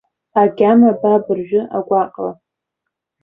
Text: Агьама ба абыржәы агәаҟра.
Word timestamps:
Агьама 0.41 0.91
ба 0.99 1.11
абыржәы 1.17 1.61
агәаҟра. 1.77 2.31